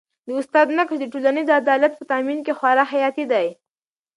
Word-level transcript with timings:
د 0.27 0.29
استاد 0.39 0.67
نقش 0.77 0.95
د 0.99 1.05
ټولنیز 1.13 1.47
عدالت 1.61 1.91
په 1.95 2.03
تامین 2.11 2.39
کي 2.45 2.53
خورا 2.57 2.83
حیاتي 2.91 3.25
دی. 3.31 3.47